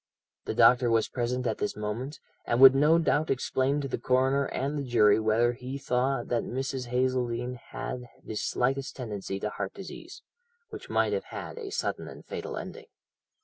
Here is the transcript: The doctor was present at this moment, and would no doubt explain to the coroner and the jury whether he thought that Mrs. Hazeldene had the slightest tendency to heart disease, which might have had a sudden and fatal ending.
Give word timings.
The 0.45 0.55
doctor 0.55 0.89
was 0.89 1.07
present 1.07 1.45
at 1.45 1.59
this 1.59 1.75
moment, 1.77 2.19
and 2.47 2.59
would 2.59 2.73
no 2.73 2.97
doubt 2.97 3.29
explain 3.29 3.81
to 3.81 3.87
the 3.87 3.99
coroner 3.99 4.45
and 4.45 4.75
the 4.75 4.81
jury 4.83 5.19
whether 5.19 5.53
he 5.53 5.77
thought 5.77 6.27
that 6.29 6.41
Mrs. 6.41 6.87
Hazeldene 6.87 7.57
had 7.69 8.07
the 8.25 8.33
slightest 8.33 8.95
tendency 8.95 9.39
to 9.39 9.51
heart 9.51 9.75
disease, 9.75 10.23
which 10.71 10.89
might 10.89 11.13
have 11.13 11.25
had 11.25 11.59
a 11.59 11.69
sudden 11.69 12.07
and 12.07 12.25
fatal 12.25 12.57
ending. 12.57 12.87